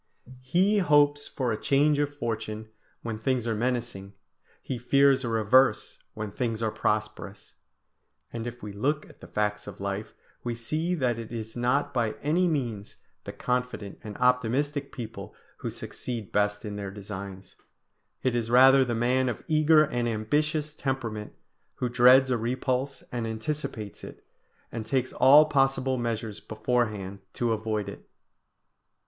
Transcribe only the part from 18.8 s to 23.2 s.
the man of eager and ambitious temperament, who dreads a repulse